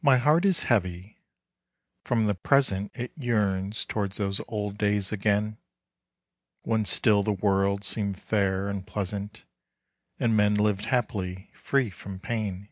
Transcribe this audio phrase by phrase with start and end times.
[0.00, 1.18] My heart is heavy;
[2.04, 5.58] from the present It yearns towards those old days again,
[6.62, 9.44] When still the world seemed fair and pleasant,
[10.20, 12.68] And men lived happy, free from pain.